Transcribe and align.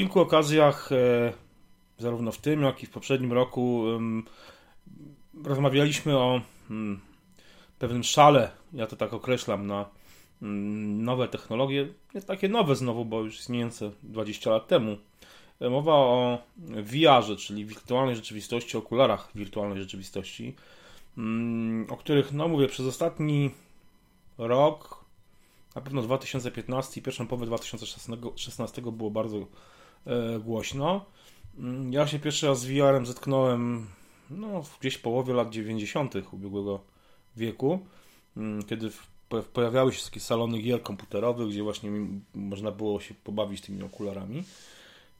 kilku 0.00 0.20
okazjach, 0.20 0.92
e, 0.92 1.32
zarówno 1.98 2.32
w 2.32 2.38
tym, 2.38 2.62
jak 2.62 2.82
i 2.82 2.86
w 2.86 2.90
poprzednim 2.90 3.32
roku, 3.32 3.84
rozmawialiśmy 5.44 6.18
o 6.18 6.40
mm, 6.70 7.00
pewnym 7.78 8.04
szale, 8.04 8.50
ja 8.72 8.86
to 8.86 8.96
tak 8.96 9.12
określam, 9.12 9.66
na 9.66 9.88
mm, 10.42 11.04
nowe 11.04 11.28
technologie, 11.28 11.88
nie 12.14 12.22
takie 12.22 12.48
nowe 12.48 12.76
znowu, 12.76 13.04
bo 13.04 13.20
już 13.20 13.40
istniejące 13.40 13.90
20 14.02 14.50
lat 14.50 14.68
temu. 14.68 14.96
E, 15.60 15.70
mowa 15.70 15.94
o 15.94 16.38
VR-ze, 16.58 17.36
czyli 17.36 17.64
wirtualnej 17.64 18.16
rzeczywistości, 18.16 18.76
okularach 18.76 19.30
wirtualnej 19.34 19.78
rzeczywistości, 19.78 20.54
mm, 21.18 21.86
o 21.90 21.96
których, 21.96 22.32
no 22.32 22.48
mówię, 22.48 22.68
przez 22.68 22.86
ostatni 22.86 23.50
rok, 24.38 24.99
na 25.74 25.80
pewno 25.80 26.02
2015 26.02 27.00
i 27.00 27.02
pierwszą 27.02 27.26
połowę 27.26 27.46
2016 27.46 28.82
było 28.82 29.10
bardzo 29.10 29.46
e, 30.06 30.38
głośno. 30.38 31.04
Mm, 31.58 31.92
ja 31.92 32.06
się 32.06 32.18
pierwszy 32.18 32.46
raz 32.46 32.60
z 32.60 32.66
VR-em 32.66 33.06
zetknąłem 33.06 33.86
no, 34.30 34.64
gdzieś 34.80 34.94
w 34.94 35.02
połowie 35.02 35.34
lat 35.34 35.50
90. 35.50 36.14
ubiegłego 36.32 36.80
wieku, 37.36 37.78
mm, 38.36 38.62
kiedy 38.62 38.90
pojawiały 39.52 39.92
się 39.92 40.04
takie 40.04 40.20
salony 40.20 40.58
gier 40.58 40.82
komputerowych, 40.82 41.48
gdzie 41.48 41.62
właśnie 41.62 41.90
można 42.34 42.70
było 42.70 43.00
się 43.00 43.14
pobawić 43.14 43.60
tymi 43.60 43.82
okularami. 43.82 44.44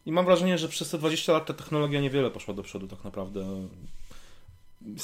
I 0.06 0.12
mam 0.12 0.24
wrażenie, 0.24 0.58
że 0.58 0.68
przez 0.68 0.90
te 0.90 0.98
20 0.98 1.32
lat 1.32 1.46
ta 1.46 1.54
technologia 1.54 2.00
niewiele 2.00 2.30
poszła 2.30 2.54
do 2.54 2.62
przodu 2.62 2.88
tak 2.88 3.04
naprawdę. 3.04 3.68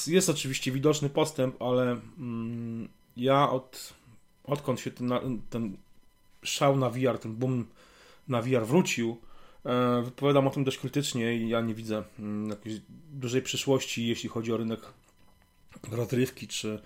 Jest 0.06 0.28
oczywiście 0.28 0.72
widoczny 0.72 1.10
postęp, 1.10 1.62
ale 1.62 2.00
mm, 2.19 2.88
ja 3.16 3.50
od, 3.50 3.94
odkąd 4.46 4.80
się 4.80 4.91
ten, 4.91 5.10
ten 5.50 5.77
szał 6.42 6.77
na 6.77 6.91
VR, 6.91 7.18
ten 7.18 7.34
boom 7.34 7.64
na 8.28 8.42
VR 8.42 8.66
wrócił, 8.66 9.16
e, 9.64 10.02
wypowiadam 10.02 10.46
o 10.46 10.50
tym 10.50 10.64
dość 10.64 10.78
krytycznie 10.78 11.36
i 11.36 11.48
ja 11.48 11.60
nie 11.60 11.74
widzę 11.74 12.02
mm, 12.19 12.50
jakiejś 12.50 12.80
dużej 13.12 13.42
przyszłości, 13.42 14.06
jeśli 14.06 14.28
chodzi 14.28 14.52
o 14.52 14.56
rynek 14.56 14.80
rozrywki 15.92 16.48
czy 16.48 16.83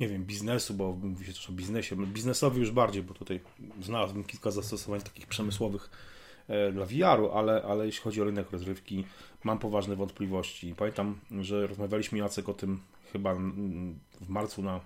nie 0.00 0.08
wiem, 0.08 0.24
biznesu, 0.24 0.74
bo 0.74 0.92
mówi 0.92 1.26
się 1.26 1.32
też 1.32 1.50
o 1.50 1.52
biznesie, 1.52 1.96
biznesowi 1.96 2.60
już 2.60 2.70
bardziej, 2.70 3.02
bo 3.02 3.14
tutaj 3.14 3.40
znalazłem 3.82 4.24
kilka 4.24 4.50
zastosowań 4.50 5.00
takich 5.00 5.26
przemysłowych 5.26 5.90
e, 6.48 6.72
dla 6.72 6.86
VR-u, 6.86 7.30
ale, 7.30 7.62
ale 7.62 7.86
jeśli 7.86 8.02
chodzi 8.02 8.22
o 8.22 8.24
rynek 8.24 8.50
rozrywki, 8.50 9.04
mam 9.44 9.58
poważne 9.58 9.96
wątpliwości. 9.96 10.74
Pamiętam, 10.76 11.18
że 11.40 11.66
rozmawialiśmy 11.66 12.18
Jacek 12.18 12.48
o 12.48 12.54
tym 12.54 12.80
chyba 13.12 13.34
w 14.20 14.28
marcu 14.28 14.62
na, 14.62 14.80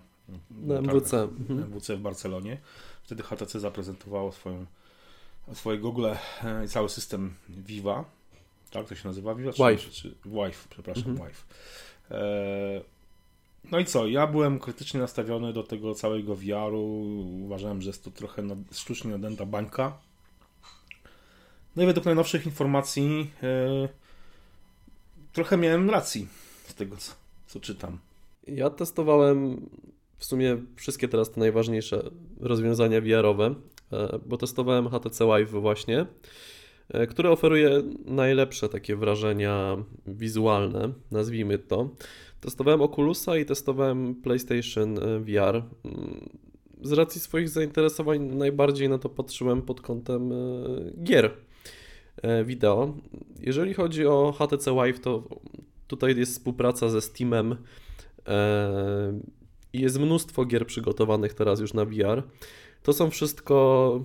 na 0.51 0.75
MWC. 0.79 1.23
Mhm. 1.23 1.59
MWC 1.59 1.97
w 1.97 2.01
Barcelonie. 2.01 2.59
Wtedy 3.03 3.23
HTC 3.23 3.61
zaprezentowało 3.61 4.33
swoją, 4.33 4.67
swoje 5.53 5.79
Google 5.79 6.07
e, 6.07 6.65
i 6.65 6.69
cały 6.69 6.89
system 6.89 7.35
Viva. 7.49 8.05
Tak 8.71 8.89
to 8.89 8.95
się 8.95 9.09
nazywa? 9.09 9.35
Viva? 9.35 9.51
Wife. 9.51 9.77
Czy, 9.77 9.91
czy, 9.91 10.15
Wife, 10.27 10.69
przepraszam, 10.71 11.11
mhm. 11.11 11.29
Wife. 11.29 11.45
E, 12.11 12.99
no 13.71 13.79
i 13.79 13.85
co? 13.85 14.07
Ja 14.07 14.27
byłem 14.27 14.59
krytycznie 14.59 15.01
nastawiony 15.01 15.53
do 15.53 15.63
tego 15.63 15.95
całego 15.95 16.35
VR-u. 16.35 16.83
Uważałem, 17.45 17.83
że 17.83 17.89
jest 17.89 18.05
to 18.05 18.11
trochę 18.11 18.43
sztucznie 18.73 19.11
nadęta 19.11 19.47
bańka. 19.47 19.99
No 21.77 21.83
i 21.83 21.87
według 21.87 22.07
najnowszych 22.07 22.47
informacji 22.47 23.31
yy, 23.43 23.89
trochę 25.33 25.57
miałem 25.57 25.91
racji 25.91 26.29
z 26.69 26.75
tego, 26.75 26.97
co, 26.97 27.13
co 27.47 27.61
czytam. 27.61 27.99
Ja 28.47 28.71
testowałem 28.71 29.67
w 30.19 30.25
sumie 30.25 30.57
wszystkie 30.77 31.09
teraz 31.09 31.31
te 31.31 31.41
najważniejsze 31.41 32.11
rozwiązania 32.41 33.01
VR-owe, 33.01 33.55
e, 33.93 34.19
bo 34.27 34.37
testowałem 34.37 34.89
HTC 34.89 35.25
Vive 35.25 35.61
właśnie, 35.61 36.07
e, 36.89 37.07
które 37.07 37.31
oferuje 37.31 37.83
najlepsze 38.05 38.69
takie 38.69 38.97
wrażenia 38.97 39.77
wizualne, 40.07 40.93
nazwijmy 41.11 41.59
to. 41.59 41.91
Testowałem 42.41 42.83
Oculusa 42.83 43.37
i 43.37 43.45
testowałem 43.45 44.15
PlayStation 44.15 44.99
e, 44.99 45.21
VR. 45.21 45.63
Mm, 45.85 46.29
z 46.83 46.93
racji 46.93 47.21
swoich 47.21 47.49
zainteresowań 47.49 48.21
najbardziej 48.21 48.89
na 48.89 48.99
to 48.99 49.09
patrzyłem 49.09 49.63
pod 49.63 49.81
kątem 49.81 50.31
gier 51.03 51.31
wideo. 52.45 52.95
Jeżeli 53.41 53.75
chodzi 53.75 54.07
o 54.07 54.35
HTC 54.39 54.75
Vive, 54.75 55.01
to 55.01 55.23
tutaj 55.87 56.17
jest 56.17 56.33
współpraca 56.33 56.89
ze 56.89 57.01
Steamem 57.01 57.57
i 59.73 59.81
jest 59.81 59.99
mnóstwo 59.99 60.45
gier 60.45 60.67
przygotowanych 60.67 61.35
teraz 61.35 61.61
już 61.61 61.75
na 61.75 61.85
VR. 61.85 62.23
To 62.83 62.93
są 62.93 63.11
wszystko 63.11 64.05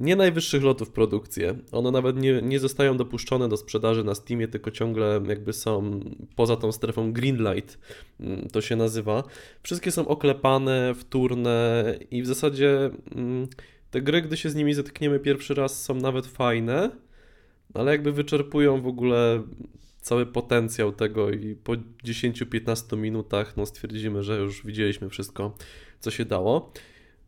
nie 0.00 0.16
najwyższych 0.16 0.62
lotów 0.62 0.90
produkcje. 0.90 1.58
One 1.72 1.90
nawet 1.90 2.16
nie, 2.16 2.42
nie 2.42 2.58
zostają 2.58 2.96
dopuszczone 2.96 3.48
do 3.48 3.56
sprzedaży 3.56 4.04
na 4.04 4.14
Steamie, 4.14 4.48
tylko 4.48 4.70
ciągle 4.70 5.20
jakby 5.28 5.52
są 5.52 6.00
poza 6.36 6.56
tą 6.56 6.72
strefą 6.72 7.12
Greenlight, 7.12 7.78
mm, 8.20 8.48
to 8.48 8.60
się 8.60 8.76
nazywa. 8.76 9.24
Wszystkie 9.62 9.90
są 9.90 10.08
oklepane, 10.08 10.94
wtórne 10.94 11.84
i 12.10 12.22
w 12.22 12.26
zasadzie 12.26 12.90
mm, 13.14 13.48
te 13.90 14.02
gry, 14.02 14.22
gdy 14.22 14.36
się 14.36 14.50
z 14.50 14.54
nimi 14.54 14.74
zetkniemy 14.74 15.20
pierwszy 15.20 15.54
raz, 15.54 15.82
są 15.82 15.94
nawet 15.94 16.26
fajne, 16.26 16.90
ale 17.74 17.92
jakby 17.92 18.12
wyczerpują 18.12 18.80
w 18.82 18.86
ogóle 18.86 19.42
cały 20.06 20.26
potencjał 20.26 20.92
tego 20.92 21.30
i 21.30 21.54
po 21.54 21.72
10-15 22.04 22.96
minutach 22.96 23.56
no 23.56 23.66
stwierdzimy, 23.66 24.22
że 24.22 24.38
już 24.38 24.66
widzieliśmy 24.66 25.08
wszystko, 25.10 25.56
co 26.00 26.10
się 26.10 26.24
dało. 26.24 26.72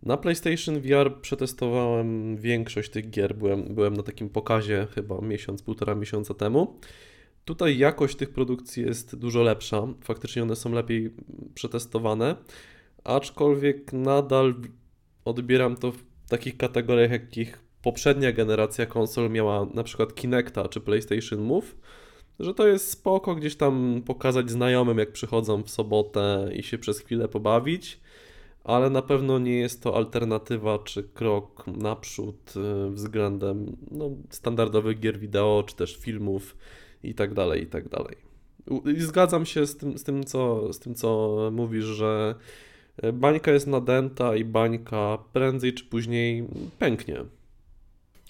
Na 0.02 0.16
PlayStation 0.16 0.80
VR 0.80 1.20
przetestowałem 1.20 2.36
większość 2.36 2.90
tych 2.90 3.10
gier. 3.10 3.36
Byłem, 3.36 3.74
byłem 3.74 3.94
na 3.94 4.02
takim 4.02 4.28
pokazie 4.28 4.86
chyba 4.94 5.20
miesiąc, 5.20 5.62
półtora 5.62 5.94
miesiąca 5.94 6.34
temu. 6.34 6.78
Tutaj 7.44 7.78
jakość 7.78 8.16
tych 8.16 8.30
produkcji 8.30 8.84
jest 8.84 9.16
dużo 9.16 9.42
lepsza. 9.42 9.82
Faktycznie 10.04 10.42
one 10.42 10.56
są 10.56 10.72
lepiej 10.72 11.10
przetestowane, 11.54 12.36
aczkolwiek 13.04 13.92
nadal 13.92 14.54
odbieram 15.24 15.76
to 15.76 15.92
w 15.92 16.02
takich 16.28 16.56
kategoriach, 16.56 17.10
jakich 17.10 17.58
poprzednia 17.82 18.32
generacja 18.32 18.86
konsol 18.86 19.30
miała, 19.30 19.66
na 19.74 19.82
przykład 19.82 20.14
Kinecta 20.14 20.68
czy 20.68 20.80
PlayStation 20.80 21.40
Move, 21.40 21.74
że 22.40 22.54
to 22.54 22.66
jest 22.66 22.90
spoko 22.90 23.34
gdzieś 23.34 23.56
tam 23.56 24.02
pokazać 24.06 24.50
znajomym, 24.50 24.98
jak 24.98 25.12
przychodzą 25.12 25.62
w 25.62 25.70
sobotę 25.70 26.50
i 26.54 26.62
się 26.62 26.78
przez 26.78 27.00
chwilę 27.00 27.28
pobawić 27.28 28.00
ale 28.68 28.90
na 28.90 29.02
pewno 29.02 29.38
nie 29.38 29.58
jest 29.58 29.82
to 29.82 29.96
alternatywa 29.96 30.78
czy 30.78 31.02
krok 31.02 31.66
naprzód 31.66 32.54
y, 32.56 32.90
względem 32.90 33.76
no, 33.90 34.10
standardowych 34.30 35.00
gier 35.00 35.18
wideo, 35.18 35.64
czy 35.66 35.76
też 35.76 35.96
filmów 35.96 36.56
i 37.02 37.14
tak 37.14 37.34
dalej, 37.34 37.62
i 37.62 37.66
tak 37.66 37.88
dalej. 37.88 38.16
I 38.96 39.00
zgadzam 39.00 39.46
się 39.46 39.66
z 39.66 39.76
tym, 39.76 39.98
z 39.98 40.04
tym, 40.04 40.24
co, 40.24 40.72
z 40.72 40.78
tym, 40.78 40.94
co 40.94 41.38
mówisz, 41.52 41.84
że 41.84 42.34
bańka 43.12 43.52
jest 43.52 43.66
nadęta 43.66 44.36
i 44.36 44.44
bańka 44.44 45.18
prędzej 45.32 45.74
czy 45.74 45.84
później 45.84 46.44
pęknie. 46.78 47.24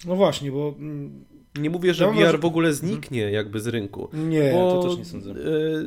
No 0.05 0.15
właśnie, 0.15 0.51
bo 0.51 0.75
mm, 0.77 1.25
nie 1.57 1.69
mówię, 1.69 1.93
że 1.93 2.11
VR 2.11 2.39
w 2.39 2.45
ogóle 2.45 2.73
zniknie 2.73 3.21
jakby 3.31 3.59
z 3.59 3.67
rynku. 3.67 4.09
Nie, 4.13 4.51
bo, 4.53 4.81
to 4.81 4.89
też 4.89 4.97
nie 4.97 5.05
sądzę. 5.05 5.31
E, 5.31 5.35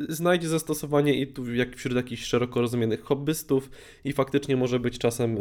znajdzie 0.09 0.47
zastosowanie 0.47 1.13
i 1.13 1.27
tu 1.27 1.53
jak 1.53 1.75
wśród 1.75 1.95
jakichś 1.95 2.23
szeroko 2.23 2.61
rozumianych 2.61 3.03
hobbystów 3.03 3.69
i 4.03 4.13
faktycznie 4.13 4.57
może 4.57 4.79
być 4.79 4.97
czasem 4.97 5.37
e, 5.37 5.39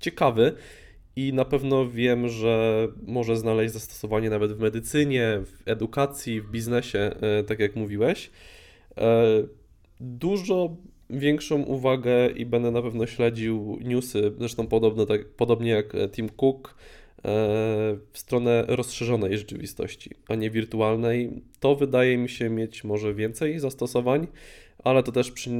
ciekawy. 0.00 0.52
I 1.16 1.32
na 1.32 1.44
pewno 1.44 1.90
wiem, 1.90 2.28
że 2.28 2.88
może 3.06 3.36
znaleźć 3.36 3.74
zastosowanie 3.74 4.30
nawet 4.30 4.52
w 4.52 4.60
medycynie, 4.60 5.40
w 5.44 5.68
edukacji, 5.68 6.40
w 6.40 6.50
biznesie, 6.50 6.98
e, 6.98 7.44
tak 7.44 7.58
jak 7.60 7.76
mówiłeś. 7.76 8.30
Dużo 10.00 10.76
większą 11.10 11.62
uwagę 11.62 12.30
i 12.30 12.46
będę 12.46 12.70
na 12.70 12.82
pewno 12.82 13.06
śledził 13.06 13.78
newsy, 13.84 14.32
zresztą 14.38 14.66
podobno, 14.66 15.06
tak, 15.06 15.28
podobnie 15.28 15.70
jak 15.70 15.92
Tim 16.12 16.28
Cook, 16.28 16.74
w 18.12 18.18
stronę 18.18 18.64
rozszerzonej 18.68 19.38
rzeczywistości, 19.38 20.10
a 20.28 20.34
nie 20.34 20.50
wirtualnej. 20.50 21.42
To 21.60 21.76
wydaje 21.76 22.18
mi 22.18 22.28
się 22.28 22.50
mieć 22.50 22.84
może 22.84 23.14
więcej 23.14 23.58
zastosowań, 23.58 24.26
ale 24.84 25.02
to 25.02 25.12
też 25.12 25.30
przy... 25.30 25.50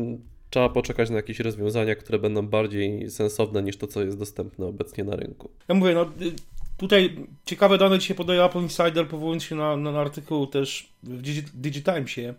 trzeba 0.51 0.69
poczekać 0.69 1.11
na 1.11 1.17
jakieś 1.17 1.41
rozwiązania, 1.41 1.95
które 1.95 2.19
będą 2.19 2.47
bardziej 2.47 3.11
sensowne 3.11 3.63
niż 3.63 3.77
to, 3.77 3.87
co 3.87 4.03
jest 4.03 4.19
dostępne 4.19 4.67
obecnie 4.67 5.05
na 5.05 5.17
rynku. 5.17 5.51
Ja 5.69 5.75
mówię, 5.75 5.95
no 5.95 6.03
y, 6.03 6.33
tutaj 6.77 7.17
ciekawe 7.47 7.79
dane 7.79 7.99
dzisiaj 7.99 8.17
podaje 8.17 8.45
Apple 8.45 8.63
Insider, 8.63 9.09
powołując 9.09 9.43
się 9.43 9.55
na, 9.55 9.77
na 9.77 10.01
artykuł 10.01 10.47
też 10.47 10.93
w 11.03 11.23
Digitimesie. 11.55 12.35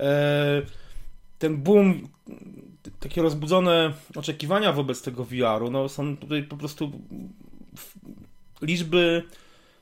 E, 0.00 0.62
ten 1.38 1.56
boom, 1.56 2.08
takie 3.00 3.22
rozbudzone 3.22 3.92
oczekiwania 4.16 4.72
wobec 4.72 5.02
tego 5.02 5.24
VR-u, 5.24 5.70
no 5.70 5.88
są 5.88 6.16
tutaj 6.16 6.42
po 6.42 6.56
prostu 6.56 6.92
liczby 8.62 9.22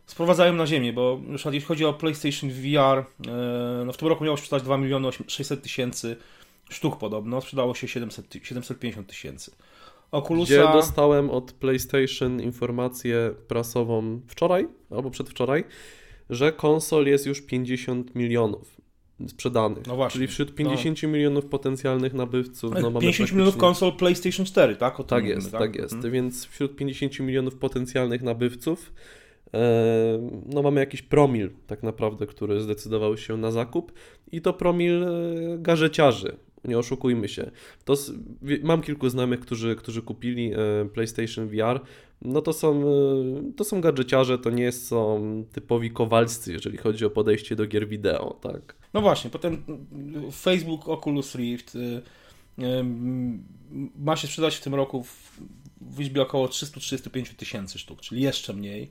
sprowadzają 0.06 0.52
na 0.52 0.66
ziemię, 0.66 0.92
bo 0.92 1.20
na 1.26 1.34
przykład 1.34 1.54
jeśli 1.54 1.66
chodzi 1.66 1.84
o 1.84 1.92
PlayStation 1.92 2.50
VR, 2.50 2.98
e, 2.98 3.04
no 3.86 3.92
w 3.92 3.96
tym 3.96 4.08
roku 4.08 4.24
miało 4.24 4.36
sprzedać 4.36 4.62
2 4.62 4.78
miliony 4.78 5.08
600 5.26 5.62
tysięcy 5.62 6.16
sztuk 6.70 6.98
podobno, 6.98 7.40
sprzedało 7.40 7.74
się 7.74 7.88
700, 7.88 8.26
750 8.42 9.06
tysięcy. 9.06 9.50
Oculusa... 10.10 10.54
Gdzie 10.54 10.62
dostałem 10.62 11.30
od 11.30 11.52
PlayStation 11.52 12.40
informację 12.42 13.34
prasową 13.48 14.20
wczoraj 14.28 14.68
albo 14.90 15.10
przedwczoraj, 15.10 15.64
że 16.30 16.52
konsol 16.52 17.06
jest 17.06 17.26
już 17.26 17.42
50 17.42 18.14
milionów 18.14 18.83
sprzedanych. 19.28 19.86
No. 19.86 20.08
Czyli 20.08 20.26
wśród 20.26 20.54
50 20.54 21.02
no. 21.02 21.08
milionów 21.08 21.46
potencjalnych 21.46 22.14
nabywców. 22.14 22.70
No, 22.70 22.76
50 22.76 23.02
praktycznie... 23.02 23.36
milionów 23.36 23.56
konsol 23.56 23.92
PlayStation 23.92 24.46
4, 24.46 24.76
tak? 24.76 25.00
O 25.00 25.04
tak 25.04 25.26
jest, 25.26 25.52
tak, 25.52 25.60
tak 25.60 25.76
jest. 25.76 25.94
Mhm. 25.94 26.12
Więc 26.12 26.46
wśród 26.46 26.76
50 26.76 27.20
milionów 27.20 27.56
potencjalnych 27.56 28.22
nabywców 28.22 28.92
e, 29.54 30.30
no 30.46 30.62
mamy 30.62 30.80
jakiś 30.80 31.02
promil 31.02 31.50
tak 31.66 31.82
naprawdę, 31.82 32.26
który 32.26 32.60
zdecydował 32.60 33.16
się 33.16 33.36
na 33.36 33.50
zakup 33.50 33.92
i 34.32 34.40
to 34.40 34.52
promil 34.52 35.02
e, 35.02 35.08
garzeciarzy, 35.58 36.36
nie 36.64 36.78
oszukujmy 36.78 37.28
się. 37.28 37.50
To, 37.84 37.94
mam 38.62 38.82
kilku 38.82 39.08
znajomych, 39.08 39.40
którzy, 39.40 39.76
którzy 39.76 40.02
kupili 40.02 40.52
e, 40.52 40.56
PlayStation 40.94 41.48
VR. 41.48 41.80
No 42.24 42.42
to 42.42 42.52
są, 42.52 42.82
e, 42.82 43.52
to 43.56 43.64
są 43.64 43.80
gadżeciarze, 43.80 44.38
to 44.38 44.50
nie 44.50 44.72
są 44.72 45.44
typowi 45.52 45.90
kowalscy, 45.90 46.52
jeżeli 46.52 46.78
chodzi 46.78 47.04
o 47.04 47.10
podejście 47.10 47.56
do 47.56 47.66
gier 47.66 47.88
wideo, 47.88 48.38
tak. 48.40 48.76
No 48.94 49.00
właśnie, 49.00 49.30
potem 49.30 49.64
Facebook 50.32 50.88
Oculus 50.88 51.34
Rift 51.34 51.74
y, 51.74 52.02
ma 53.96 54.16
się 54.16 54.26
sprzedać 54.26 54.56
w 54.56 54.60
tym 54.60 54.74
roku 54.74 55.02
w, 55.02 55.40
w 55.80 55.98
liczbie 55.98 56.22
około 56.22 56.48
335 56.48 57.34
tysięcy 57.36 57.78
sztuk, 57.78 58.00
czyli 58.00 58.22
jeszcze 58.22 58.52
mniej. 58.52 58.90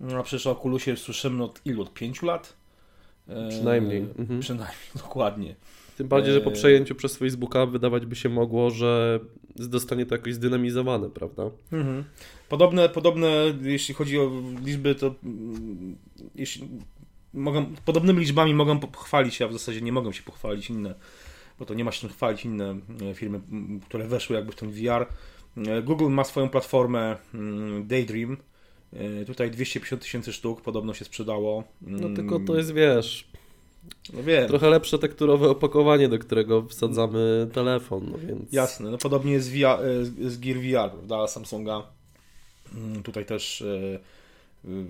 No, 0.00 0.16
a 0.16 0.22
przecież 0.22 0.46
o 0.46 0.50
Oculusie 0.50 0.96
słyszymy 0.96 1.44
od 1.44 1.60
ilu? 1.64 1.82
Od 1.82 1.94
5 1.94 2.22
lat? 2.22 2.56
Przynajmniej. 3.48 4.00
Mhm. 4.18 4.40
Przynajmniej, 4.40 4.78
dokładnie. 5.02 5.54
Tym 5.96 6.08
bardziej, 6.08 6.34
że 6.34 6.40
po 6.40 6.50
eee. 6.50 6.56
przejęciu 6.56 6.94
przez 6.94 7.16
Facebooka 7.16 7.66
wydawać 7.66 8.06
by 8.06 8.16
się 8.16 8.28
mogło, 8.28 8.70
że 8.70 9.20
zostanie 9.56 10.06
to 10.06 10.14
jakoś 10.14 10.34
zdynamizowane, 10.34 11.10
prawda? 11.10 11.50
Mhm. 11.72 12.04
Podobne, 12.48 12.88
podobne, 12.88 13.54
jeśli 13.62 13.94
chodzi 13.94 14.18
o 14.18 14.30
liczby, 14.64 14.94
to 14.94 15.14
mm, 15.24 15.96
jeśli 16.34 16.68
mogą, 17.34 17.66
podobnymi 17.84 18.20
liczbami 18.20 18.54
mogą 18.54 18.80
pochwalić 18.80 19.34
się, 19.34 19.44
a 19.44 19.48
w 19.48 19.52
zasadzie 19.52 19.80
nie 19.80 19.92
mogą 19.92 20.12
się 20.12 20.22
pochwalić 20.22 20.70
inne, 20.70 20.94
bo 21.58 21.64
to 21.64 21.74
nie 21.74 21.84
ma 21.84 21.92
się 21.92 22.00
czym 22.00 22.08
chwalić 22.08 22.44
inne 22.44 22.76
e, 23.10 23.14
firmy, 23.14 23.40
które 23.88 24.06
weszły 24.08 24.36
jakby 24.36 24.52
w 24.52 24.56
ten 24.56 24.70
VR. 24.70 25.06
E, 25.56 25.82
Google 25.82 26.08
ma 26.08 26.24
swoją 26.24 26.48
platformę 26.48 27.16
Daydream. 27.84 28.36
E, 28.92 29.24
tutaj 29.24 29.50
250 29.50 30.02
tysięcy 30.02 30.32
sztuk 30.32 30.60
podobno 30.60 30.94
się 30.94 31.04
sprzedało. 31.04 31.64
No 31.82 32.10
tylko 32.16 32.40
to 32.40 32.56
jest, 32.56 32.74
wiesz, 32.74 33.28
no 34.12 34.22
wiem. 34.22 34.48
Trochę 34.48 34.70
lepsze 34.70 34.98
tekturowe 34.98 35.50
opakowanie, 35.50 36.08
do 36.08 36.18
którego 36.18 36.62
wsadzamy 36.62 37.48
telefon, 37.52 38.08
no 38.10 38.18
więc... 38.18 38.52
Jasne, 38.52 38.90
no 38.90 38.98
podobnie 38.98 39.32
jest 39.32 39.50
VR, 39.50 39.64
e, 39.64 40.30
z 40.30 40.38
Gear 40.38 40.58
VR, 40.58 40.90
prawda, 40.92 41.26
Samsunga. 41.26 41.82
Mm, 42.74 43.02
tutaj 43.02 43.26
też 43.26 43.62
e, 43.62 43.98
y, 44.64 44.84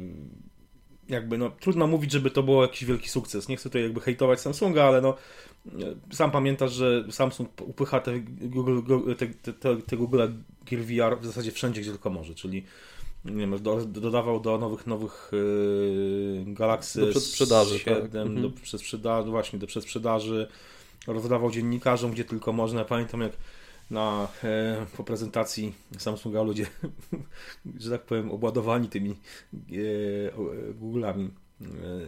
jakby, 1.08 1.38
no 1.38 1.50
trudno 1.60 1.86
mówić, 1.86 2.12
żeby 2.12 2.30
to 2.30 2.42
było 2.42 2.62
jakiś 2.62 2.84
wielki 2.84 3.08
sukces. 3.08 3.48
Nie 3.48 3.56
chcę 3.56 3.68
tutaj 3.68 3.82
jakby 3.82 4.00
hejtować 4.00 4.40
Samsunga, 4.40 4.84
ale 4.84 5.00
no 5.00 5.16
e, 5.66 5.70
sam 6.14 6.30
pamiętasz, 6.30 6.72
że 6.72 7.04
Samsung 7.10 7.48
upycha 7.60 8.00
te 8.00 8.20
Google, 8.20 8.80
te, 9.14 9.52
te, 9.52 9.76
te 9.76 9.96
Google 9.96 10.22
Gear 10.70 10.82
VR 10.82 11.20
w 11.20 11.26
zasadzie 11.26 11.52
wszędzie, 11.52 11.80
gdzie 11.80 11.90
tylko 11.90 12.10
może, 12.10 12.34
czyli 12.34 12.64
nie 13.24 13.32
wiem, 13.32 13.62
do, 13.62 13.84
dodawał 13.84 14.40
do 14.40 14.58
nowych 14.58 14.86
nowych 14.86 15.30
yy, 15.32 16.44
Galaxy 16.46 17.00
do 17.00 17.06
przedsprzedaży, 17.06 17.78
7, 17.78 18.02
tak. 18.02 18.10
do 18.10 18.22
mhm. 18.22 18.52
przedsprzedaży, 18.52 19.30
właśnie 19.30 19.58
do 19.58 19.66
przedsprzedaży, 19.66 20.48
rozdawał 21.06 21.50
dziennikarzom, 21.50 22.10
gdzie 22.10 22.24
tylko 22.24 22.52
można. 22.52 22.78
Ja 22.78 22.84
pamiętam 22.84 23.20
jak 23.20 23.32
na, 23.90 24.28
e, 24.44 24.86
po 24.96 25.04
prezentacji 25.04 25.74
Samsunga 25.98 26.42
ludzie, 26.42 26.66
że 27.80 27.90
tak 27.90 28.02
powiem, 28.02 28.30
obładowani 28.30 28.88
tymi 28.88 29.10
e, 29.10 29.16
Google'ami 30.80 31.28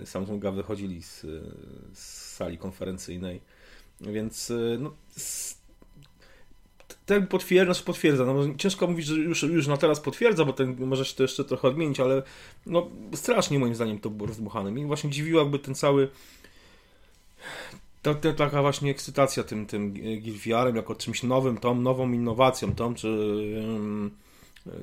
e, 0.03 0.07
Samsunga 0.07 0.51
wychodzili 0.51 1.03
z, 1.03 1.27
z 1.93 2.35
sali 2.35 2.59
konferencyjnej. 2.59 3.41
Więc 4.01 4.51
e, 4.51 4.55
no, 4.79 4.93
ten 7.07 7.27
potwierdza, 7.27 7.73
znaczy 7.75 7.87
potwierdza, 7.87 8.25
no 8.25 8.55
ciężko 8.59 8.87
mówić, 8.87 9.07
że 9.07 9.15
już, 9.15 9.43
już 9.43 9.67
na 9.67 9.77
teraz 9.77 10.01
potwierdza, 10.01 10.45
bo 10.45 10.53
ten 10.53 10.87
może 10.87 11.05
się 11.05 11.17
to 11.17 11.23
jeszcze 11.23 11.45
trochę 11.45 11.69
odmienić, 11.69 12.01
ale 12.01 12.23
no 12.67 12.91
strasznie 13.15 13.59
moim 13.59 13.75
zdaniem 13.75 13.99
to 13.99 14.11
było 14.11 14.27
rozbuchane. 14.27 14.71
Mnie 14.71 14.87
właśnie 14.87 15.11
dziwiło 15.11 15.41
jakby 15.41 15.59
ten 15.59 15.75
cały 15.75 16.09
ta, 18.03 18.15
ta, 18.15 18.33
taka 18.33 18.63
właśnie 18.63 18.91
ekscytacja 18.91 19.45
tym, 19.45 19.67
tym 19.67 19.93
Gilfiarem 20.21 20.77
jako 20.77 20.95
czymś 20.95 21.23
nowym, 21.23 21.59
tą 21.59 21.75
nową 21.75 22.13
innowacją, 22.13 22.75
tą 22.75 22.95
czy 22.95 23.09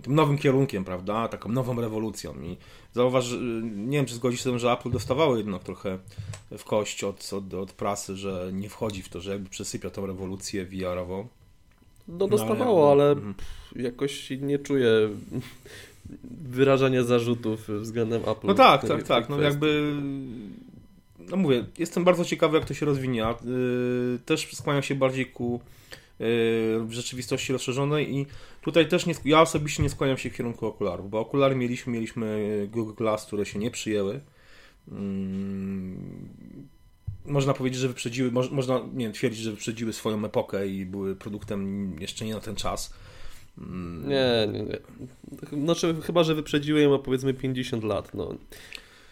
tym 0.02 0.16
nowym 0.16 0.38
kierunkiem, 0.38 0.86
prawda, 0.86 1.28
taką 1.28 1.50
nową 1.50 1.82
rewolucją 1.82 2.34
i 2.42 2.58
zauważ, 2.94 3.32
nie 3.62 3.98
wiem 3.98 4.06
czy 4.06 4.16
zgodzisz 4.16 4.40
się 4.40 4.42
z 4.42 4.46
tym, 4.46 4.60
że 4.60 4.72
Apple 4.72 4.92
dostawało 4.92 5.38
jednak 5.38 5.64
trochę 5.64 6.00
w 6.58 6.64
kość 6.64 7.04
od, 7.04 7.34
od, 7.34 7.54
od 7.54 7.72
prasy, 7.72 8.16
że 8.16 8.50
nie 8.54 8.70
wchodzi 8.70 9.04
w 9.04 9.10
to, 9.10 9.22
że 9.22 9.32
jakby 9.32 9.50
przesypia 9.50 9.90
tą 9.90 10.06
rewolucję 10.06 10.66
VR-ową. 10.66 11.28
No 12.08 12.28
dostawało, 12.28 12.92
ale 12.92 13.12
mhm. 13.12 13.34
jakoś 13.76 14.30
nie 14.42 14.60
czuję 14.60 15.10
wyrażania 16.42 17.04
zarzutów 17.04 17.68
względem 17.68 18.22
Apple. 18.28 18.48
No 18.48 18.54
tak, 18.54 18.88
tak, 18.88 19.04
tak. 19.04 19.30
No 19.30 19.42
jakby 19.42 19.94
no 21.30 21.38
mówię, 21.38 21.66
jestem 21.78 22.04
bardzo 22.04 22.26
ciekawy, 22.26 22.58
jak 22.58 22.68
to 22.68 22.74
się 22.74 22.86
rozwinie. 22.86 23.26
Y, 23.26 24.20
też 24.26 24.56
skłaniam 24.56 24.84
się 24.84 24.96
bardziej 24.96 25.26
ku 25.26 25.62
y, 26.22 26.26
rzeczywistości 26.90 27.54
rozszerzonej 27.54 28.16
i 28.16 28.26
tutaj 28.62 28.88
też 28.88 29.06
nie, 29.06 29.14
ja 29.26 29.42
osobiście 29.42 29.84
nie 29.84 29.90
skłaniam 29.90 30.18
się 30.18 30.30
w 30.30 30.36
kierunku 30.36 30.66
okularów, 30.66 31.10
bo 31.10 31.20
okulary 31.20 31.56
mieliśmy, 31.56 31.94
mieliśmy 31.94 32.68
Google 32.72 32.94
Glass, 32.94 33.26
które 33.26 33.46
się 33.46 33.60
nie 33.60 33.72
przyjęły. 33.72 34.22
Można 37.26 37.54
powiedzieć, 37.54 37.80
że 37.80 37.88
wyprzedziły, 37.88 38.32
można 38.52 38.80
nie 38.94 39.06
wiem, 39.06 39.14
twierdzić, 39.14 39.42
że 39.42 39.52
wyprzedziły 39.52 39.94
swoją 39.94 40.26
epokę 40.26 40.68
i 40.68 40.86
były 40.86 41.16
produktem 41.16 41.92
jeszcze 42.00 42.26
nie 42.26 42.34
na 42.34 42.40
ten 42.40 42.56
czas. 42.56 42.94
Mm. 43.58 44.10
Nie, 44.10 44.48
nie, 44.54 44.64
nie. 44.64 44.78
Znaczy, 45.64 45.96
chyba, 46.02 46.24
że 46.24 46.36
wyprzedziły 46.36 46.82
ją 46.82 46.94
o 46.94 47.00
powiedzmy 47.00 47.34
50 47.34 47.84
lat. 47.84 48.14
No. 48.14 48.36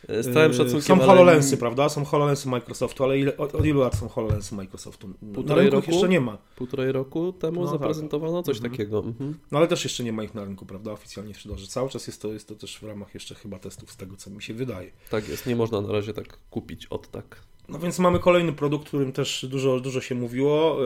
Z 0.09 0.33
całym 0.33 0.51
yy, 0.51 0.57
szacunkiem. 0.57 0.81
Są 0.81 0.99
HoloLensy, 0.99 1.49
ale... 1.49 1.57
prawda? 1.57 1.89
Są 1.89 2.05
HoloLensy 2.05 2.49
Microsoftu, 2.49 3.03
ale 3.03 3.19
ile, 3.19 3.37
od, 3.37 3.55
od 3.55 3.65
ilu 3.65 3.81
lat 3.81 3.95
są 3.95 4.09
HoloLensy 4.09 4.55
Microsoftu? 4.55 5.09
Półtorej 5.33 5.65
na 5.65 5.71
roku 5.71 5.91
jeszcze 5.91 6.09
nie 6.09 6.21
ma. 6.21 6.37
Półtorej 6.55 6.91
roku 6.91 7.33
temu 7.33 7.61
no, 7.61 7.71
tak. 7.71 7.79
zaprezentowano 7.79 8.37
tak. 8.37 8.45
coś 8.45 8.57
mhm. 8.57 8.71
takiego. 8.71 8.99
Mhm. 8.99 9.35
No 9.51 9.57
ale 9.57 9.67
też 9.67 9.83
jeszcze 9.83 10.03
nie 10.03 10.13
ma 10.13 10.23
ich 10.23 10.33
na 10.33 10.45
rynku, 10.45 10.65
prawda? 10.65 10.91
Oficjalnie 10.91 11.33
w 11.33 11.37
sprzedaży. 11.37 11.67
Cały 11.67 11.89
czas 11.89 12.07
jest 12.07 12.21
to, 12.21 12.33
jest 12.33 12.47
to 12.47 12.55
też 12.55 12.77
w 12.77 12.83
ramach 12.83 13.13
jeszcze 13.13 13.35
chyba 13.35 13.59
testów, 13.59 13.91
z 13.91 13.97
tego 13.97 14.15
co 14.15 14.29
mi 14.29 14.43
się 14.43 14.53
wydaje. 14.53 14.91
Tak 15.09 15.29
jest, 15.29 15.45
nie 15.45 15.55
można 15.55 15.81
na 15.81 15.91
razie 15.91 16.13
tak 16.13 16.37
kupić 16.49 16.85
od 16.85 17.11
tak. 17.11 17.50
No 17.69 17.79
więc 17.79 17.99
mamy 17.99 18.19
kolejny 18.19 18.53
produkt, 18.53 18.87
którym 18.87 19.11
też 19.11 19.45
dużo, 19.49 19.79
dużo 19.79 20.01
się 20.01 20.15
mówiło, 20.15 20.77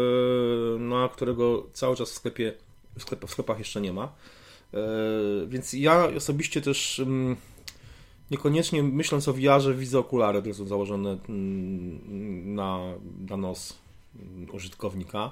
na 0.79 1.10
którego 1.10 1.67
cały 1.74 1.96
czas 1.96 2.12
w 2.12 2.13
sklepie, 2.13 2.53
w, 2.98 3.01
sklep, 3.01 3.25
w 3.25 3.32
sklepach 3.32 3.60
jeszcze 3.60 3.82
nie 3.82 3.94
ma. 3.94 4.12
Yy, 4.74 5.48
więc 5.48 5.74
ja 5.74 6.08
osobiście 6.17 6.62
też 6.62 7.00
mm, 7.00 7.36
niekoniecznie 8.32 8.84
myśląc 8.84 9.27
o 9.27 9.34
VR-ze 9.34 9.74
widzę 9.74 10.00
okulary, 10.00 10.39
które 10.39 10.55
są 10.55 10.67
założone 10.67 11.17
mm, 11.29 12.55
na, 12.55 12.79
na 13.29 13.38
nos 13.38 13.77
użytkownika. 14.53 15.32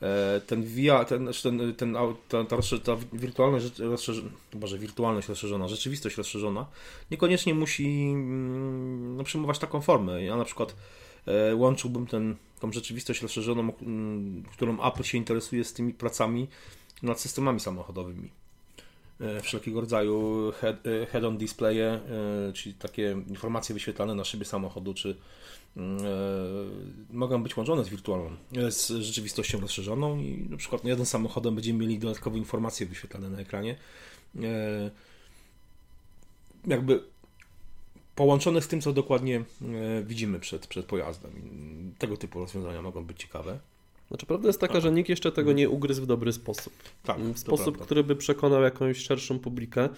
Yy, 0.00 0.08
ten 0.46 0.62
VR, 0.62 1.04
ten, 1.08 1.22
znaczy 1.22 1.42
ten, 1.42 1.74
ten, 1.74 1.96
ta, 2.28 2.44
ta, 2.44 2.56
ta 2.84 2.96
wirtualność, 3.12 3.66
może 4.60 4.78
wirtualność 4.78 5.28
rozszerzona, 5.28 5.68
rzeczywistość 5.68 6.16
rozszerzona, 6.16 6.66
niekoniecznie 7.10 7.54
musi 7.54 8.10
mm, 8.14 9.16
no, 9.16 9.24
przyjmować 9.24 9.58
taką 9.58 9.80
formę. 9.80 10.24
Ja 10.24 10.36
na 10.36 10.44
przykład 10.44 10.74
E, 11.26 11.56
łączyłbym 11.56 12.06
ten, 12.06 12.36
tą 12.60 12.72
rzeczywistość 12.72 13.22
rozszerzoną, 13.22 13.72
którą 14.52 14.88
Apple 14.88 15.02
się 15.02 15.18
interesuje 15.18 15.64
z 15.64 15.72
tymi 15.72 15.94
pracami 15.94 16.48
nad 17.02 17.20
systemami 17.20 17.60
samochodowymi. 17.60 18.30
E, 19.20 19.40
wszelkiego 19.40 19.80
rodzaju 19.80 20.48
e, 20.62 21.06
head-on 21.06 21.38
displaye, 21.38 22.00
czyli 22.54 22.74
takie 22.74 23.16
informacje 23.28 23.74
wyświetlane 23.74 24.14
na 24.14 24.24
szybie 24.24 24.44
samochodu, 24.44 24.94
czy 24.94 25.16
mogą 27.10 27.42
być 27.42 27.56
łączone 27.56 27.84
z 27.84 27.88
wirtualną, 27.88 28.30
z 28.70 28.88
rzeczywistością 28.88 29.60
rozszerzoną 29.60 30.18
i 30.18 30.46
na 30.50 30.56
przykład 30.56 30.84
jeden 30.84 31.06
samochodem 31.06 31.54
będziemy 31.54 31.78
mieli 31.78 31.98
dodatkowe 31.98 32.38
informacje 32.38 32.86
wyświetlane 32.86 33.30
na 33.30 33.38
ekranie. 33.38 33.76
Jakby 36.66 37.02
połączone 38.20 38.62
z 38.62 38.68
tym, 38.68 38.80
co 38.80 38.92
dokładnie 38.92 39.36
e, 39.36 39.42
widzimy 40.02 40.40
przed, 40.40 40.66
przed 40.66 40.86
pojazdem. 40.86 41.32
Tego 41.98 42.16
typu 42.16 42.38
rozwiązania 42.38 42.82
mogą 42.82 43.04
być 43.04 43.20
ciekawe. 43.20 43.58
Znaczy, 44.10 44.26
prawda 44.26 44.46
jest 44.46 44.60
taka, 44.60 44.80
że 44.80 44.92
nikt 44.92 45.08
jeszcze 45.08 45.32
tego 45.32 45.52
nie 45.52 45.70
ugryzł 45.70 46.02
w 46.02 46.06
dobry 46.06 46.32
sposób. 46.32 46.72
Tak, 47.02 47.20
w 47.20 47.38
sposób, 47.38 47.78
który 47.78 48.04
by 48.04 48.16
przekonał 48.16 48.62
jakąś 48.62 48.98
szerszą 48.98 49.38
publikę. 49.38 49.88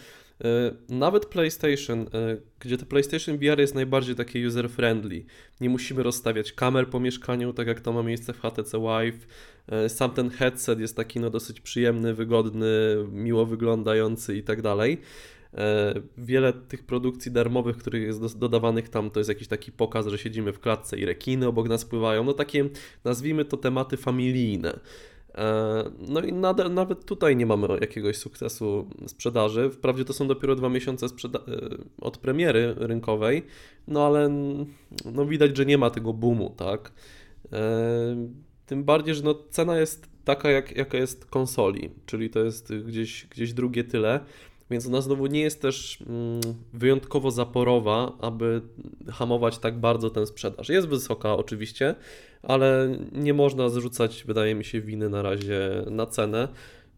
E, 0.44 0.74
Nawet 0.88 1.26
PlayStation, 1.26 2.00
e, 2.00 2.06
gdzie 2.60 2.78
to 2.78 2.86
PlayStation 2.86 3.38
VR 3.38 3.60
jest 3.60 3.74
najbardziej 3.74 4.14
takie 4.14 4.48
user-friendly. 4.48 5.24
Nie 5.60 5.70
musimy 5.70 6.02
rozstawiać 6.02 6.52
kamer 6.52 6.90
po 6.90 7.00
mieszkaniu, 7.00 7.52
tak 7.52 7.66
jak 7.66 7.80
to 7.80 7.92
ma 7.92 8.02
miejsce 8.02 8.32
w 8.32 8.40
HTC 8.40 8.78
Vive. 8.78 9.26
E, 9.68 9.88
Sam 9.88 10.10
ten 10.10 10.30
headset 10.30 10.80
jest 10.80 10.96
taki 10.96 11.20
no, 11.20 11.30
dosyć 11.30 11.60
przyjemny, 11.60 12.14
wygodny, 12.14 12.68
miło 13.10 13.46
wyglądający 13.46 14.36
i 14.36 14.42
tak 14.42 14.62
dalej. 14.62 14.98
E, 15.54 15.94
Wiele 16.18 16.52
tych 16.52 16.86
produkcji 16.86 17.32
darmowych, 17.32 17.76
których 17.76 18.02
jest 18.02 18.38
dodawanych 18.38 18.88
tam, 18.88 19.10
to 19.10 19.20
jest 19.20 19.28
jakiś 19.28 19.48
taki 19.48 19.72
pokaz, 19.72 20.06
że 20.06 20.18
siedzimy 20.18 20.52
w 20.52 20.60
klatce 20.60 20.98
i 20.98 21.04
rekiny 21.04 21.46
obok 21.46 21.68
nas 21.68 21.84
pływają. 21.84 22.24
No 22.24 22.32
takie, 22.32 22.68
nazwijmy 23.04 23.44
to 23.44 23.56
tematy 23.56 23.96
familijne. 23.96 24.80
E, 25.34 25.84
No 26.08 26.20
i 26.20 26.32
nadal, 26.32 26.74
nawet 26.74 27.04
tutaj 27.04 27.36
nie 27.36 27.46
mamy 27.46 27.68
jakiegoś 27.80 28.16
sukcesu 28.16 28.90
sprzedaży. 29.06 29.70
Wprawdzie 29.70 30.04
to 30.04 30.12
są 30.12 30.28
dopiero 30.28 30.56
dwa 30.56 30.68
miesiące 30.68 31.06
e, 31.06 31.10
od 32.00 32.18
premiery 32.18 32.74
rynkowej, 32.76 33.42
no 33.88 34.06
ale 34.06 34.28
no 35.12 35.26
widać, 35.26 35.56
że 35.56 35.66
nie 35.66 35.78
ma 35.78 35.90
tego 35.90 36.12
boomu, 36.12 36.54
tak? 36.56 36.92
Tym 38.66 38.84
bardziej, 38.84 39.14
że 39.14 39.22
no 39.22 39.34
cena 39.50 39.78
jest 39.78 40.08
taka, 40.24 40.50
jak, 40.50 40.76
jaka 40.76 40.98
jest 40.98 41.24
konsoli, 41.24 41.90
czyli 42.06 42.30
to 42.30 42.44
jest 42.44 42.74
gdzieś, 42.74 43.26
gdzieś 43.30 43.52
drugie 43.52 43.84
tyle. 43.84 44.20
Więc 44.72 44.86
ona 44.86 45.00
znowu 45.00 45.26
nie 45.26 45.40
jest 45.40 45.62
też 45.62 45.98
mm, 46.06 46.40
wyjątkowo 46.72 47.30
zaporowa, 47.30 48.12
aby 48.20 48.62
hamować 49.12 49.58
tak 49.58 49.78
bardzo 49.78 50.10
tę 50.10 50.26
sprzedaż. 50.26 50.68
Jest 50.68 50.88
wysoka 50.88 51.34
oczywiście, 51.34 51.94
ale 52.42 52.96
nie 53.12 53.34
można 53.34 53.68
zrzucać, 53.68 54.24
wydaje 54.26 54.54
mi 54.54 54.64
się, 54.64 54.80
winy 54.80 55.08
na 55.08 55.22
razie 55.22 55.84
na 55.90 56.06
cenę, 56.06 56.48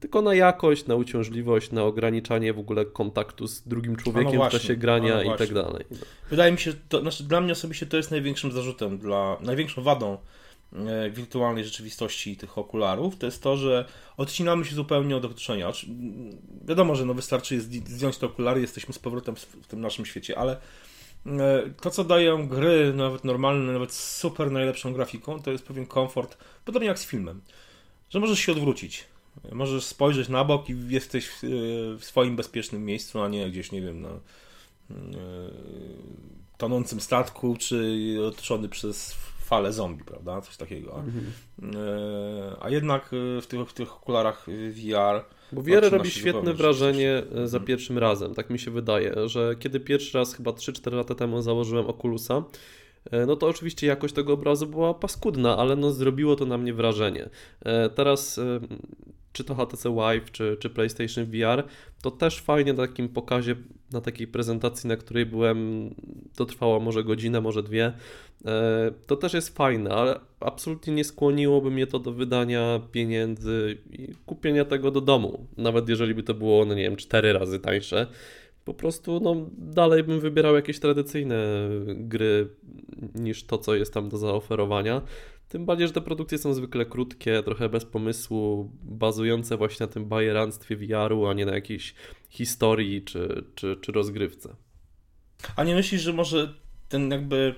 tylko 0.00 0.22
na 0.22 0.34
jakość, 0.34 0.86
na 0.86 0.94
uciążliwość, 0.94 1.72
na 1.72 1.84
ograniczanie 1.84 2.52
w 2.52 2.58
ogóle 2.58 2.84
kontaktu 2.84 3.46
z 3.46 3.62
drugim 3.68 3.96
człowiekiem 3.96 4.32
w 4.32 4.36
właśnie, 4.36 4.58
czasie 4.58 4.76
grania 4.76 5.14
no 5.14 5.34
i 5.34 5.38
tak 5.38 5.54
dalej. 5.54 5.84
Wydaje 6.30 6.52
mi 6.52 6.58
się, 6.58 6.72
to, 6.88 7.00
znaczy 7.00 7.24
dla 7.24 7.40
mnie 7.40 7.52
osobiście 7.52 7.86
to 7.86 7.96
jest 7.96 8.10
największym 8.10 8.52
zarzutem, 8.52 8.98
dla, 8.98 9.36
największą 9.40 9.82
wadą 9.82 10.18
wirtualnej 11.10 11.64
rzeczywistości 11.64 12.36
tych 12.36 12.58
okularów, 12.58 13.16
to 13.16 13.26
jest 13.26 13.42
to, 13.42 13.56
że 13.56 13.84
odcinamy 14.16 14.64
się 14.64 14.74
zupełnie 14.74 15.16
od 15.16 15.24
otoczenia. 15.24 15.72
Wiadomo, 16.64 16.96
że 16.96 17.04
no 17.04 17.14
wystarczy 17.14 17.60
zdj- 17.60 17.88
zdjąć 17.88 18.18
te 18.18 18.26
okulary, 18.26 18.60
jesteśmy 18.60 18.94
z 18.94 18.98
powrotem 18.98 19.36
w 19.36 19.66
tym 19.66 19.80
naszym 19.80 20.06
świecie, 20.06 20.38
ale 20.38 20.56
e, 21.26 21.62
to, 21.82 21.90
co 21.90 22.04
dają 22.04 22.48
gry, 22.48 22.92
nawet 22.94 23.24
normalne, 23.24 23.72
nawet 23.72 23.92
super 23.92 24.50
najlepszą 24.50 24.92
grafiką, 24.92 25.42
to 25.42 25.50
jest 25.50 25.66
pewien 25.66 25.86
komfort, 25.86 26.38
podobnie 26.64 26.88
jak 26.88 26.98
z 26.98 27.06
filmem, 27.06 27.40
że 28.10 28.20
możesz 28.20 28.38
się 28.38 28.52
odwrócić. 28.52 29.04
Możesz 29.52 29.84
spojrzeć 29.84 30.28
na 30.28 30.44
bok 30.44 30.70
i 30.70 30.76
jesteś 30.88 31.28
w, 31.28 31.44
e, 31.44 32.04
swoim 32.04 32.36
bezpiecznym 32.36 32.84
miejscu, 32.84 33.20
a 33.20 33.28
nie 33.28 33.50
gdzieś, 33.50 33.72
nie 33.72 33.82
wiem, 33.82 34.00
na, 34.00 34.08
e, 34.08 34.14
tonącym 36.58 37.00
statku, 37.00 37.56
czy 37.56 38.16
otoczony 38.28 38.68
przez 38.68 39.12
falę 39.44 39.72
zombie, 39.72 40.04
prawda? 40.04 40.40
Coś 40.40 40.56
takiego. 40.56 40.94
Mhm. 40.98 41.24
E, 41.76 42.56
A 42.60 42.70
jednak 42.70 43.10
e, 43.38 43.40
w 43.40 43.46
tych, 43.46 43.68
w 43.68 43.72
tych 43.72 43.92
okularach 43.96 44.46
VR 44.70 45.24
Bo 45.52 45.62
VR 45.62 45.90
robi 45.90 46.10
świetne 46.10 46.54
wrażenie 46.54 47.16
rzeczywiście. 47.16 47.42
e, 47.42 47.48
za 47.48 47.56
Mhm. 47.56 47.66
pierwszym 47.66 47.98
razem, 47.98 48.34
tak 48.34 48.50
mi 48.50 48.58
się 48.58 48.70
wydaje, 48.70 49.14
że 49.28 49.54
kiedy 49.58 49.80
pierwszy 49.80 50.18
raz, 50.18 50.34
chyba 50.34 50.50
3-4 50.50 50.92
lata 50.92 51.14
temu 51.14 51.42
założyłem 51.42 51.86
Oculusa, 51.86 52.42
no 53.26 53.36
to 53.36 53.46
oczywiście 53.46 53.86
jakość 53.86 54.14
tego 54.14 54.32
obrazu 54.32 54.66
była 54.66 54.94
paskudna, 54.94 55.56
ale 55.56 55.76
no 55.76 55.90
zrobiło 55.92 56.36
to 56.36 56.46
na 56.46 56.58
mnie 56.58 56.74
wrażenie. 56.74 57.28
Teraz 57.94 58.40
czy 59.34 59.44
to 59.44 59.54
HTC 59.54 59.90
Vive, 59.90 60.32
czy, 60.32 60.56
czy 60.60 60.70
PlayStation 60.70 61.24
VR, 61.24 61.64
to 62.02 62.10
też 62.10 62.40
fajnie 62.40 62.72
na 62.72 62.86
takim 62.86 63.08
pokazie, 63.08 63.56
na 63.92 64.00
takiej 64.00 64.26
prezentacji, 64.26 64.88
na 64.88 64.96
której 64.96 65.26
byłem, 65.26 65.90
to 66.36 66.46
trwało 66.46 66.80
może 66.80 67.04
godzinę, 67.04 67.40
może 67.40 67.62
dwie, 67.62 67.92
E, 68.44 68.90
To 69.06 69.16
też 69.16 69.34
jest 69.34 69.56
fajne, 69.56 69.90
ale 69.90 70.20
absolutnie 70.40 70.94
nie 70.94 71.04
skłoniłoby 71.04 71.70
mnie 71.70 71.86
to 71.86 71.98
do 71.98 72.12
wydania 72.12 72.80
pieniędzy 72.92 73.78
i 73.92 74.08
kupienia 74.26 74.64
tego 74.64 74.90
do 74.90 75.00
domu. 75.00 75.46
Nawet 75.56 75.88
jeżeli 75.88 76.14
by 76.14 76.22
to 76.22 76.34
było, 76.34 76.64
no 76.64 76.74
nie 76.74 76.82
wiem, 76.82 76.96
cztery 76.96 77.32
razy 77.32 77.60
tańsze. 77.60 78.06
Po 78.64 78.74
prostu, 78.74 79.20
no, 79.20 79.36
dalej 79.58 80.04
bym 80.04 80.20
wybierał 80.20 80.54
jakieś 80.54 80.78
tradycyjne 80.78 81.36
gry 81.86 82.48
niż 83.14 83.44
to, 83.44 83.58
co 83.58 83.74
jest 83.74 83.94
tam 83.94 84.08
do 84.08 84.18
zaoferowania. 84.18 85.02
Tym 85.54 85.66
bardziej, 85.66 85.86
że 85.86 85.92
te 85.92 86.00
produkcje 86.00 86.38
są 86.38 86.54
zwykle 86.54 86.86
krótkie, 86.86 87.42
trochę 87.42 87.68
bez 87.68 87.84
pomysłu, 87.84 88.70
bazujące 88.82 89.56
właśnie 89.56 89.86
na 89.86 89.92
tym 89.92 90.06
bajeranstwie 90.06 90.76
VR-u, 90.76 91.26
a 91.26 91.34
nie 91.34 91.46
na 91.46 91.54
jakiejś 91.54 91.94
historii 92.28 93.02
czy, 93.02 93.44
czy, 93.54 93.76
czy 93.80 93.92
rozgrywce. 93.92 94.56
A 95.56 95.64
nie 95.64 95.74
myślisz, 95.74 96.02
że 96.02 96.12
może 96.12 96.54
ten 96.88 97.10
jakby. 97.10 97.54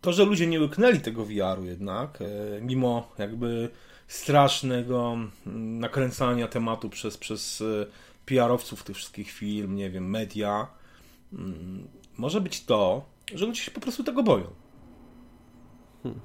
To, 0.00 0.12
że 0.12 0.24
ludzie 0.24 0.46
nie 0.46 0.60
łyknęli 0.60 1.00
tego 1.00 1.24
VR-u 1.24 1.64
jednak, 1.64 2.22
e, 2.22 2.60
mimo 2.60 3.12
jakby 3.18 3.68
strasznego 4.08 5.18
mm, 5.46 5.78
nakręcania 5.78 6.48
tematu 6.48 6.90
przez, 6.90 7.18
przez 7.18 7.60
e, 7.60 7.86
PR-owców 8.26 8.82
tych 8.82 8.96
wszystkich 8.96 9.30
film, 9.30 9.76
nie 9.76 9.90
wiem, 9.90 10.10
media, 10.10 10.66
mm, 11.32 11.88
może 12.16 12.40
być 12.40 12.64
to, 12.64 13.04
że 13.34 13.46
ludzie 13.46 13.62
się 13.62 13.70
po 13.70 13.80
prostu 13.80 14.04
tego 14.04 14.22
boją. 14.22 14.63
Hmm. 16.04 16.20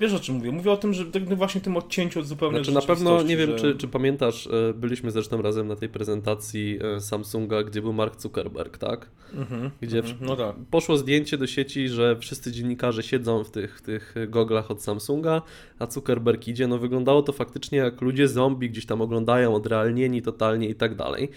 Wiesz 0.00 0.14
o 0.14 0.20
czym 0.20 0.34
mówię? 0.34 0.52
Mówię 0.52 0.72
o 0.72 0.76
tym, 0.76 0.94
że 0.94 1.06
tak 1.06 1.34
właśnie 1.34 1.60
tym 1.60 1.76
odcięciu 1.76 2.20
od 2.20 2.26
zupełnie 2.26 2.56
Znaczy 2.58 2.72
na 2.72 2.80
pewno, 2.80 3.22
nie 3.22 3.36
wiem, 3.36 3.50
że... 3.50 3.58
czy, 3.58 3.74
czy 3.74 3.88
pamiętasz, 3.88 4.46
e, 4.46 4.74
byliśmy 4.74 5.10
zresztą 5.10 5.42
razem 5.42 5.68
na 5.68 5.76
tej 5.76 5.88
prezentacji 5.88 6.78
e, 6.96 7.00
Samsunga, 7.00 7.62
gdzie 7.62 7.82
był 7.82 7.92
Mark 7.92 8.20
Zuckerberg, 8.20 8.78
tak? 8.78 9.10
Mhm, 9.34 9.70
Gdzie 9.80 9.98
mhm, 9.98 10.16
no 10.20 10.36
tak. 10.36 10.56
poszło 10.70 10.96
zdjęcie 10.96 11.38
do 11.38 11.46
sieci, 11.46 11.88
że 11.88 12.16
wszyscy 12.20 12.52
dziennikarze 12.52 13.02
siedzą 13.02 13.44
w 13.44 13.50
tych, 13.50 13.78
w 13.78 13.82
tych 13.82 14.14
goglach 14.28 14.70
od 14.70 14.82
Samsunga, 14.82 15.42
a 15.78 15.90
Zuckerberg 15.90 16.48
idzie. 16.48 16.66
No 16.66 16.78
wyglądało 16.78 17.22
to 17.22 17.32
faktycznie 17.32 17.78
jak 17.78 18.00
ludzie 18.00 18.28
zombie 18.28 18.70
gdzieś 18.70 18.86
tam 18.86 19.00
oglądają, 19.00 19.54
odrealnieni 19.54 20.22
totalnie 20.22 20.68
i 20.68 20.74
tak 20.74 20.94
dalej. 20.94 21.30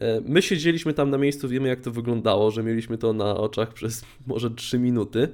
E, 0.00 0.20
My 0.24 0.42
siedzieliśmy 0.42 0.94
tam 0.94 1.10
na 1.10 1.18
miejscu, 1.18 1.48
wiemy 1.48 1.68
jak 1.68 1.80
to 1.80 1.90
wyglądało, 1.90 2.50
że 2.50 2.62
mieliśmy 2.62 2.98
to 2.98 3.12
na 3.12 3.36
oczach 3.36 3.72
przez 3.72 4.04
może 4.26 4.50
3 4.50 4.78
minuty. 4.78 5.28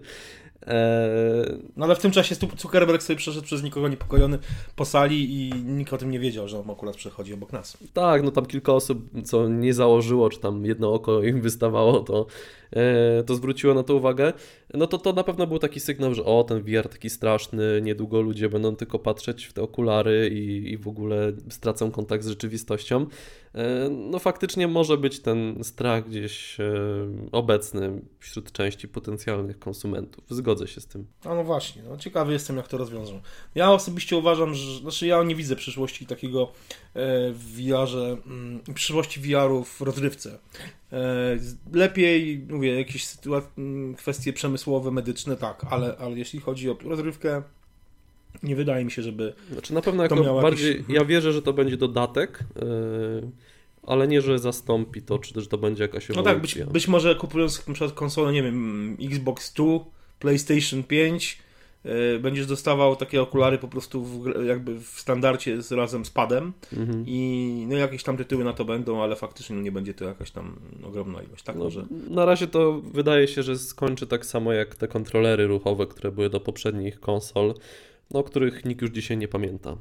E, 0.66 1.58
No 1.76 1.84
ale 1.84 1.96
w 1.96 1.98
tym 1.98 2.10
czasie 2.10 2.34
Zuckerberg 2.34 3.02
sobie 3.02 3.16
przeszedł 3.16 3.46
przez 3.46 3.62
nikogo 3.62 3.88
niepokojony 3.88 4.38
po 4.76 4.84
sali 4.84 5.34
i 5.34 5.52
nikt 5.64 5.92
o 5.92 5.98
tym 5.98 6.10
nie 6.10 6.18
wiedział, 6.18 6.48
że 6.48 6.58
on 6.58 6.70
akurat 6.70 6.96
przechodzi 6.96 7.34
obok 7.34 7.52
nas. 7.52 7.78
Tak, 7.92 8.22
no 8.22 8.30
tam 8.30 8.46
kilka 8.46 8.72
osób, 8.72 8.98
co 9.24 9.48
nie 9.48 9.74
założyło, 9.74 10.30
czy 10.30 10.40
tam 10.40 10.64
jedno 10.64 10.92
oko 10.92 11.22
im 11.22 11.40
wystawało, 11.40 12.00
to, 12.00 12.26
e, 12.72 13.22
to 13.22 13.34
zwróciło 13.34 13.74
na 13.74 13.82
to 13.82 13.94
uwagę. 13.94 14.32
No 14.74 14.86
to 14.86 14.98
to 14.98 15.12
na 15.12 15.24
pewno 15.24 15.46
był 15.46 15.58
taki 15.58 15.80
sygnał, 15.80 16.14
że 16.14 16.24
o, 16.24 16.44
ten 16.44 16.62
VR 16.62 16.88
taki 16.88 17.10
straszny, 17.10 17.80
niedługo 17.82 18.20
ludzie 18.20 18.48
będą 18.48 18.76
tylko 18.76 18.98
patrzeć 18.98 19.44
w 19.46 19.52
te 19.52 19.62
okulary 19.62 20.30
i, 20.32 20.72
i 20.72 20.78
w 20.78 20.88
ogóle 20.88 21.32
stracą 21.50 21.90
kontakt 21.90 22.24
z 22.24 22.28
rzeczywistością. 22.28 23.06
E, 23.54 23.88
no 23.90 24.18
faktycznie 24.18 24.68
może 24.68 24.96
być 24.96 25.20
ten 25.20 25.64
strach 25.64 26.08
gdzieś 26.08 26.60
e, 26.60 26.64
obecny 27.32 28.02
wśród 28.18 28.52
części 28.52 28.88
potencjalnych 28.88 29.58
konsumentów. 29.58 30.24
Zgodzę 30.30 30.68
się 30.68 30.80
z 30.80 30.86
tym. 30.86 31.06
A 31.24 31.34
no 31.34 31.44
właśnie, 31.44 31.82
no 31.82 31.96
ciekawy 31.96 32.32
jestem 32.32 32.56
jak 32.56 32.68
to 32.68 32.78
rozwiążą. 32.78 33.20
Ja 33.54 33.72
osobiście 33.72 34.16
uważam, 34.16 34.54
że, 34.54 34.80
znaczy 34.80 35.06
ja 35.06 35.22
nie 35.22 35.34
widzę 35.34 35.56
przyszłości 35.56 36.06
takiego 36.06 36.42
e, 36.94 37.32
w 37.32 37.56
VR-ze, 37.56 38.16
mm, 38.26 38.60
przyszłości 38.74 39.20
VR-u 39.20 39.64
w 39.64 39.80
rozrywce. 39.80 40.38
E, 40.92 40.98
lepiej, 41.72 42.46
mówię, 42.50 42.78
jakieś 42.78 43.06
sytua- 43.06 43.42
mm, 43.58 43.94
kwestie 43.94 44.32
przemysłowe, 44.32 44.90
medyczne, 44.90 45.36
tak, 45.36 45.66
ale, 45.70 45.96
ale 45.98 46.18
jeśli 46.18 46.40
chodzi 46.40 46.70
o 46.70 46.76
rozrywkę, 46.84 47.42
nie 48.42 48.56
wydaje 48.56 48.84
mi 48.84 48.90
się, 48.90 49.02
żeby 49.02 49.32
Znaczy 49.52 49.74
na 49.74 49.82
pewno 49.82 50.02
jako 50.02 50.42
bardziej, 50.42 50.76
jakieś- 50.76 50.94
ja 50.94 51.04
wierzę, 51.04 51.32
że 51.32 51.42
to 51.42 51.52
będzie 51.52 51.76
dodatek, 51.76 52.38
yy, 52.56 53.30
ale 53.86 54.08
nie, 54.08 54.20
że 54.22 54.38
zastąpi 54.38 55.02
to, 55.02 55.18
czy 55.18 55.34
też 55.34 55.48
to 55.48 55.58
będzie 55.58 55.82
jakaś 55.82 56.08
No 56.08 56.12
ewolucja. 56.12 56.32
tak, 56.32 56.42
być, 56.42 56.58
być 56.72 56.88
może 56.88 57.14
kupując 57.14 57.66
na 57.68 57.74
przykład 57.74 57.92
konsolę, 57.92 58.32
nie 58.32 58.42
wiem, 58.42 58.96
Xbox 59.02 59.52
2, 59.52 59.66
PlayStation 60.18 60.82
5, 60.84 61.38
yy, 61.84 62.18
będziesz 62.20 62.46
dostawał 62.46 62.96
takie 62.96 63.22
okulary 63.22 63.58
po 63.58 63.68
prostu 63.68 64.04
w, 64.04 64.44
jakby 64.46 64.80
w 64.80 64.86
standardzie 64.86 65.62
z, 65.62 65.72
razem 65.72 66.04
z 66.04 66.10
padem 66.10 66.52
Mhm. 66.76 67.04
i 67.06 67.66
no 67.68 67.76
jakieś 67.76 68.02
tam 68.02 68.16
tytuły 68.16 68.44
na 68.44 68.52
to 68.52 68.64
będą, 68.64 69.02
ale 69.02 69.16
faktycznie 69.16 69.56
no, 69.56 69.62
nie 69.62 69.72
będzie 69.72 69.94
to 69.94 70.04
jakaś 70.04 70.30
tam 70.30 70.56
ogromna 70.84 71.22
ilość, 71.22 71.42
tak? 71.44 71.56
No, 71.56 71.64
Może. 71.64 71.84
na 72.10 72.24
razie 72.24 72.46
to 72.46 72.80
wydaje 72.92 73.28
się, 73.28 73.42
że 73.42 73.58
skończy 73.58 74.06
tak 74.06 74.26
samo 74.26 74.52
jak 74.52 74.74
te 74.74 74.88
kontrolery 74.88 75.46
ruchowe, 75.46 75.86
które 75.86 76.12
były 76.12 76.30
do 76.30 76.40
poprzednich 76.40 77.00
konsol, 77.00 77.46
no, 77.48 77.54
o 78.18 78.24
których 78.24 78.64
nikt 78.64 78.82
już 78.82 78.90
dzisiaj 78.90 79.16
nie 79.16 79.28
pamięta. 79.28 79.76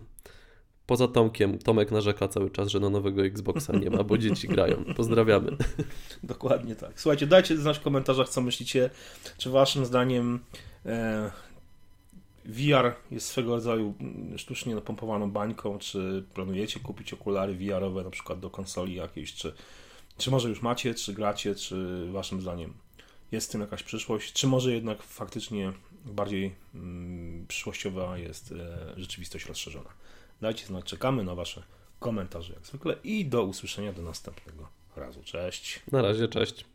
Poza 0.85 1.07
Tomkiem, 1.07 1.59
Tomek 1.59 1.91
narzeka 1.91 2.27
cały 2.27 2.49
czas, 2.49 2.67
że 2.67 2.79
na 2.79 2.89
nowego 2.89 3.25
Xboxa 3.25 3.73
nie 3.73 3.89
ma, 3.89 4.03
bo 4.03 4.17
dzieci 4.17 4.47
grają. 4.47 4.83
Pozdrawiamy. 4.95 5.57
Dokładnie 6.23 6.75
tak. 6.75 7.01
Słuchajcie, 7.01 7.27
dajcie 7.27 7.57
znać 7.57 7.77
w 7.77 7.81
komentarzach, 7.81 8.29
co 8.29 8.41
myślicie, 8.41 8.89
czy 9.37 9.49
waszym 9.49 9.85
zdaniem 9.85 10.39
e, 10.85 11.31
VR 12.45 12.93
jest 13.11 13.27
swego 13.27 13.55
rodzaju 13.55 13.93
mm, 13.99 14.37
sztucznie 14.37 14.75
napompowaną 14.75 15.31
bańką, 15.31 15.79
czy 15.79 16.23
planujecie 16.33 16.79
kupić 16.79 17.13
okulary 17.13 17.53
VR-owe 17.53 18.03
na 18.03 18.09
przykład 18.09 18.39
do 18.39 18.49
konsoli 18.49 18.95
jakiejś, 18.95 19.33
czy, 19.33 19.53
czy 20.17 20.31
może 20.31 20.49
już 20.49 20.61
macie, 20.61 20.93
czy 20.93 21.13
gracie, 21.13 21.55
czy 21.55 22.07
waszym 22.11 22.41
zdaniem 22.41 22.73
jest 23.31 23.49
w 23.49 23.51
tym 23.51 23.61
jakaś 23.61 23.83
przyszłość, 23.83 24.33
czy 24.33 24.47
może 24.47 24.73
jednak 24.73 25.03
faktycznie 25.03 25.73
bardziej 26.05 26.55
mm, 26.75 27.45
przyszłościowa 27.48 28.17
jest 28.17 28.51
e, 28.51 28.93
rzeczywistość 28.98 29.45
rozszerzona. 29.45 29.89
Dajcie 30.41 30.65
znać, 30.65 30.86
czekamy 30.86 31.24
na 31.24 31.36
wasze 31.36 31.63
komentarze 32.00 32.53
jak 32.53 32.65
zwykle 32.65 32.95
i 33.03 33.25
do 33.25 33.43
usłyszenia 33.43 33.93
do 33.93 34.01
następnego 34.01 34.69
razu. 34.95 35.24
Cześć. 35.24 35.79
Na 35.91 36.01
razie, 36.01 36.27
cześć. 36.27 36.65